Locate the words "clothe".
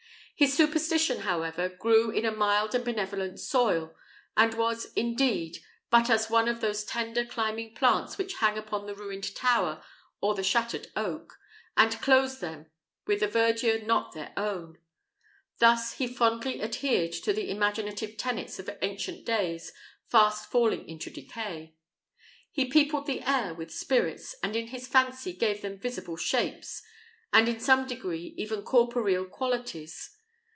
12.01-12.39